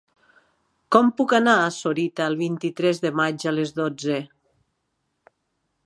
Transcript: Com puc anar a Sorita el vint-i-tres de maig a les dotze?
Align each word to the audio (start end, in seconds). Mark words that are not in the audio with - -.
Com 0.95 1.11
puc 1.19 1.35
anar 1.39 1.53
a 1.57 1.67
Sorita 1.75 2.27
el 2.31 2.39
vint-i-tres 2.41 3.03
de 3.05 3.13
maig 3.21 3.47
a 3.53 3.55
les 3.59 3.75
dotze? 3.83 4.19